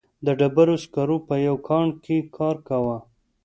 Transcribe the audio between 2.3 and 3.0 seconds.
کار کاوه.